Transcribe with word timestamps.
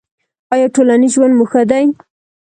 ایا 0.53 0.67
ټولنیز 0.75 1.11
ژوند 1.15 1.33
مو 1.37 1.45
ښه 1.51 1.61
دی؟ 1.69 1.85